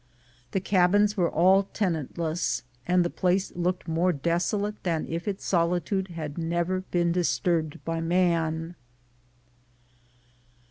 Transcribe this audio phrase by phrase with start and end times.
[0.49, 6.07] The cabins were all tenantless, and the place looked more desolate than if its solitude
[6.07, 8.73] had never been dis turbed by man.